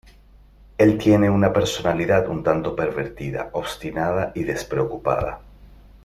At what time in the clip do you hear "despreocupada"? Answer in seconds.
4.45-5.41